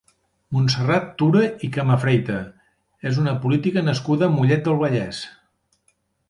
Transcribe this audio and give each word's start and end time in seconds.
Montserrat 0.55 1.03
Tura 1.19 1.43
i 1.67 1.69
Camafreita 1.75 2.39
és 3.11 3.21
una 3.25 3.35
política 3.45 3.85
nascuda 3.91 4.27
a 4.31 4.39
Mollet 4.39 4.65
del 4.71 4.81
Vallès. 4.83 5.23